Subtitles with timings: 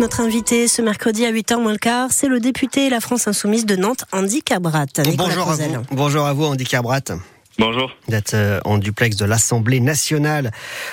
[0.00, 3.66] Notre invité ce mercredi à 8h moins le quart, c'est le député La France Insoumise
[3.66, 4.86] de Nantes, Andy Cabrat.
[5.18, 5.82] Bonjour à, vous.
[5.90, 7.00] Bonjour à vous, Andy Cabrat.
[7.60, 7.94] Bonjour.
[8.08, 10.50] D'être euh, en duplex de l'Assemblée nationale,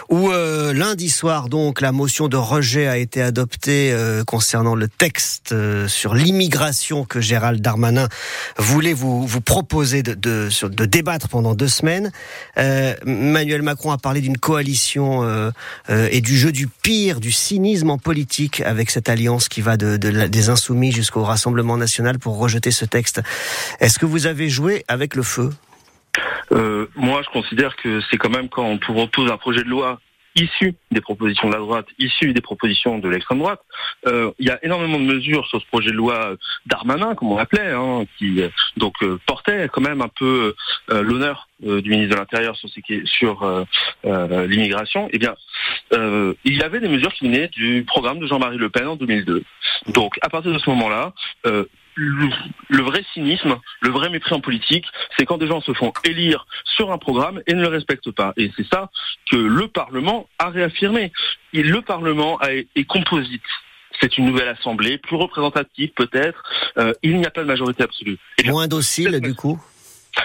[0.10, 4.90] où euh, lundi soir, donc, la motion de rejet a été adoptée euh, concernant le
[4.90, 5.56] texte
[5.88, 8.10] sur l'immigration que Gérald Darmanin
[8.58, 12.12] voulait vous, vous proposer de, de, de débattre pendant deux semaines.
[12.58, 15.52] Emmanuel Macron a parlé d'une coalition
[15.90, 19.96] et du jeu du pire, du cynisme en politique avec cette alliance qui va de,
[19.96, 23.22] de des insoumis jusqu'au Rassemblement national pour rejeter ce texte.
[23.80, 25.54] Est-ce que vous avez joué avec le feu?
[26.52, 30.00] Euh, moi, je considère que c'est quand même quand on propose un projet de loi
[30.36, 33.60] issu des propositions de la droite, issu des propositions de l'extrême droite.
[34.06, 36.36] Euh, il y a énormément de mesures sur ce projet de loi
[36.68, 38.44] d'Armanin, comme on l'appelait, hein, qui
[38.76, 40.54] donc euh, portait quand même un peu
[40.90, 42.70] l'honneur du ministre de l'Intérieur sur,
[43.06, 43.66] sur
[44.04, 45.10] l'immigration.
[45.12, 45.34] Eh bien,
[45.92, 49.44] il y avait des mesures qui venaient du programme de Jean-Marie Le Pen en 2002.
[49.88, 51.14] Donc, à partir de ce moment-là,
[51.98, 54.86] le, vrai cynisme, le vrai mépris en politique,
[55.18, 58.34] c'est quand des gens se font élire sur un programme et ne le respectent pas.
[58.38, 58.90] Et c'est ça
[59.30, 61.12] que le Parlement a réaffirmé.
[61.54, 63.44] Et le Parlement est composite.
[64.00, 66.44] C'est une nouvelle assemblée, plus représentative peut-être.
[66.78, 68.18] Euh, il n'y a pas de majorité absolue.
[68.46, 69.60] Moins docile du coup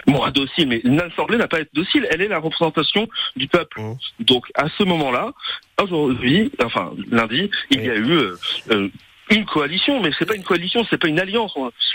[0.06, 3.80] moins docile, mais l'Assemblée n'a pas à être docile, elle est la représentation du peuple.
[3.80, 3.96] Mmh.
[4.20, 5.32] Donc à ce moment-là,
[5.82, 8.36] aujourd'hui, enfin lundi, il y a eu euh,
[8.70, 8.88] euh,
[9.30, 11.52] une coalition, mais c'est pas une coalition, c'est pas une alliance.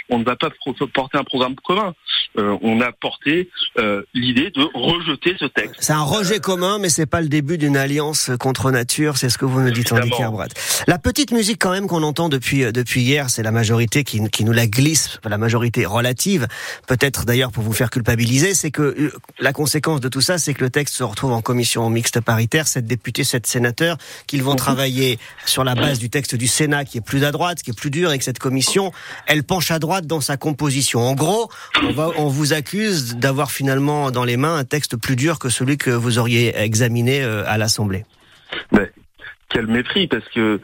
[0.10, 0.50] On, ne va pas
[0.94, 1.94] porter un programme commun.
[2.38, 5.76] Euh, on a porté euh, l'idée de rejeter ce texte.
[5.80, 9.18] C'est un rejet commun, mais c'est pas le début d'une alliance contre nature.
[9.18, 10.48] C'est ce que vous nous dites, Andy Kerbrat.
[10.88, 14.28] La petite musique quand même qu'on entend depuis euh, depuis hier, c'est la majorité qui,
[14.30, 16.48] qui nous la glisse, la majorité relative.
[16.88, 20.64] Peut-être d'ailleurs pour vous faire culpabiliser, c'est que la conséquence de tout ça, c'est que
[20.64, 23.98] le texte se retrouve en commission mixte paritaire, sept députés, sept sénateurs,
[24.28, 24.58] qu'ils vont mhm.
[24.58, 27.78] travailler sur la base du texte du Sénat qui est plus à droite, qui est
[27.78, 28.92] plus dur, et que cette commission,
[29.26, 31.02] elle penche à droite dans sa composition.
[31.02, 31.50] En gros,
[32.18, 35.92] on, vous accuse d'avoir finalement dans les mains un texte plus dur que celui que
[35.92, 38.06] vous auriez examiné euh, à l'Assemblée.
[38.72, 38.92] Mais
[39.50, 40.60] quel mépris, parce que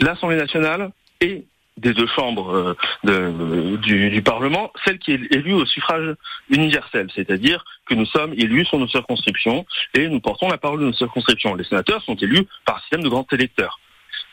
[0.00, 0.90] l'Assemblée nationale
[1.20, 1.44] et
[1.76, 6.14] des deux chambres euh, du, Parlement, celle qui est élue au suffrage
[6.48, 10.86] universel, c'est-à-dire que nous sommes élus sur nos circonscriptions et nous portons la parole de
[10.86, 11.54] nos circonscriptions.
[11.54, 13.80] Les sénateurs sont élus par système de grands électeurs.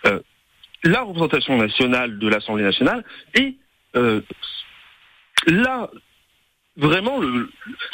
[0.05, 0.19] Euh,
[0.84, 3.03] la représentation nationale de l'Assemblée nationale
[3.36, 3.56] et
[3.96, 4.22] euh,
[5.47, 5.90] là
[6.78, 7.50] vraiment le,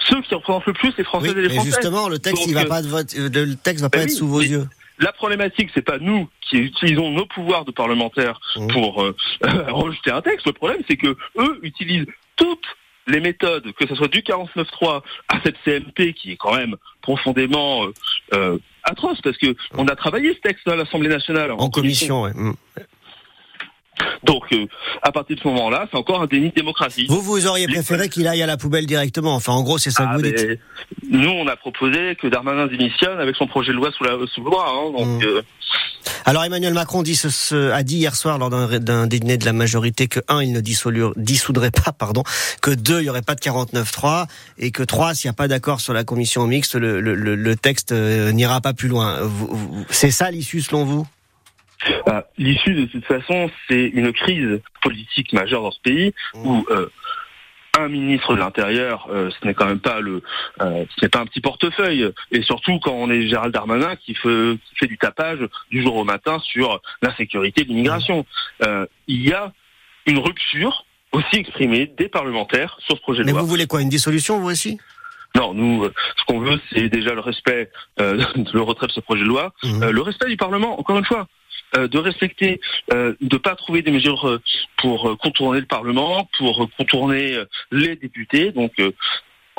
[0.07, 1.71] ceux qui représentent le plus les Français et les Français.
[1.71, 4.67] justement, le texte, il va pas le texte va pas être sous vos yeux.
[4.99, 8.67] La problématique, c'est pas nous qui utilisons nos pouvoirs de parlementaires mmh.
[8.67, 9.15] pour euh,
[9.67, 10.47] rejeter un texte.
[10.47, 12.65] Le problème, c'est que eux utilisent toutes
[13.07, 17.85] les méthodes, que ce soit du 49.3 à cette CMP qui est quand même profondément
[17.85, 17.93] euh,
[18.33, 18.57] euh,
[18.89, 21.51] atroce, parce que on a travaillé ce texte à l'Assemblée nationale.
[21.51, 22.27] En, commission.
[22.27, 22.53] Mm.
[24.23, 24.65] Donc, euh,
[25.01, 27.05] à partir de ce moment-là, c'est encore un déni de démocratie.
[27.09, 29.35] Vous, vous auriez préféré qu'il aille à la poubelle directement.
[29.35, 30.59] Enfin, en gros, c'est ça que vous ah, dites.
[31.09, 34.43] Nous, on a proposé que Darmanin démissionne avec son projet de loi sous, la, sous
[34.43, 34.69] le bras.
[34.69, 35.25] Hein, donc, mmh.
[35.25, 35.41] euh,
[36.25, 40.07] Alors, Emmanuel Macron dit ce, a dit hier soir lors d'un dîner de la majorité
[40.07, 42.23] que un, il ne dissoudrait pas, pardon,
[42.61, 45.47] que deux, il n'y aurait pas de 49-3 et que trois, s'il n'y a pas
[45.47, 49.19] d'accord sur la commission mixte, le, le, le texte euh, n'ira pas plus loin.
[49.89, 51.07] C'est ça l'issue selon vous?
[52.05, 56.65] Bah, l'issue, de toute façon, c'est une crise politique majeure dans ce pays où mmh.
[56.71, 56.87] euh,
[57.77, 60.23] un ministre de l'Intérieur, euh, ce n'est quand même pas le,
[60.61, 62.11] euh, ce n'est pas un petit portefeuille.
[62.31, 65.39] Et surtout quand on est Gérald Darmanin qui fait, qui fait du tapage
[65.69, 68.25] du jour au matin sur l'insécurité de l'immigration.
[69.07, 69.51] il y a
[70.07, 73.33] une rupture aussi exprimée des parlementaires sur ce projet de loi.
[73.33, 74.79] Mais vous voulez quoi Une dissolution, vous aussi?
[75.35, 79.27] Non, nous, ce qu'on veut, c'est déjà le respect, le retrait de ce projet de
[79.27, 79.89] loi, mmh.
[79.89, 80.79] le respect du Parlement.
[80.79, 81.36] Encore une fois, euh,
[81.75, 82.59] de respecter,
[82.93, 84.41] euh, de pas trouver des mesures euh,
[84.77, 87.37] pour contourner le Parlement, pour contourner
[87.71, 88.51] les députés.
[88.51, 88.73] Donc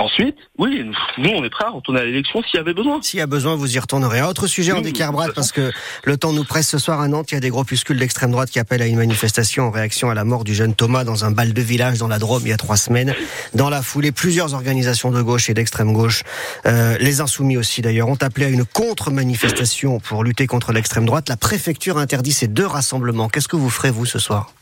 [0.01, 0.85] Ensuite, oui,
[1.19, 3.01] nous, on est prêts à retourner à l'élection s'il y avait besoin.
[3.03, 4.23] S'il y a besoin, vous y retournerez.
[4.23, 5.73] Autre sujet, en décarbrat, parce que
[6.05, 7.33] le temps nous presse ce soir à Nantes.
[7.33, 10.15] Il y a des groupuscules d'extrême droite qui appellent à une manifestation en réaction à
[10.15, 12.53] la mort du jeune Thomas dans un bal de village dans la Drôme il y
[12.53, 13.13] a trois semaines.
[13.55, 16.23] Dans la foulée, plusieurs organisations de gauche et d'extrême gauche,
[16.67, 21.29] euh, les insoumis aussi d'ailleurs, ont appelé à une contre-manifestation pour lutter contre l'extrême droite.
[21.29, 23.29] La préfecture interdit ces deux rassemblements.
[23.29, 24.53] Qu'est-ce que vous ferez, vous, ce soir?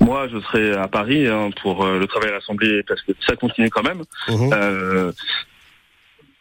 [0.00, 3.36] Moi, je serai à Paris hein, pour euh, le travail à l'Assemblée parce que ça
[3.36, 4.02] continue quand même.
[4.28, 4.52] Mhm.
[4.52, 5.12] Euh,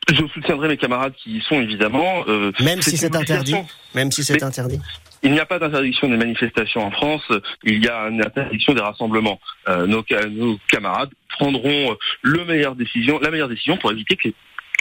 [0.10, 2.24] je soutiendrai mes camarades qui y sont évidemment.
[2.28, 3.56] Euh, même si c'est interdit.
[3.94, 4.80] Même si c'est interdit.
[5.24, 7.24] Il n'y a pas d'interdiction des manifestations en France.
[7.64, 9.40] Il y a une interdiction des rassemblements.
[9.68, 14.30] nos, nos, camarades prendront le meilleure décision, la meilleure décision pour éviter que,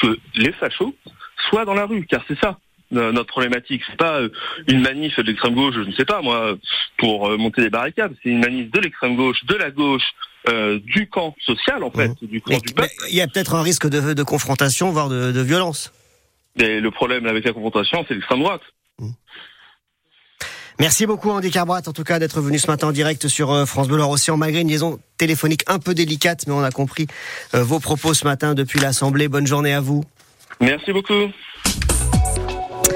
[0.00, 0.94] que les fachos
[1.48, 2.58] soient dans la rue, car c'est ça
[2.90, 3.82] notre problématique.
[3.86, 4.20] C'est pas
[4.68, 6.56] une manif de l'extrême gauche, je ne sais pas moi,
[6.98, 8.14] pour monter des barricades.
[8.22, 10.04] C'est une manif de l'extrême gauche, de la gauche,
[10.84, 12.26] du camp social en fait, mmh.
[12.26, 12.92] du camp du peuple.
[13.10, 15.92] Il y a peut-être un risque de, confrontation, voire de, violence.
[16.58, 18.62] Et le problème avec la confrontation, c'est l'extrême droite.
[18.98, 19.10] Mmh.
[20.78, 23.64] Merci beaucoup Andy Carbrat, en tout cas d'être venu ce matin en direct sur euh,
[23.64, 27.06] France Bleu Océan, malgré une liaison téléphonique un peu délicate, mais on a compris
[27.54, 29.28] euh, vos propos ce matin depuis l'Assemblée.
[29.28, 30.04] Bonne journée à vous.
[30.60, 31.30] Merci beaucoup.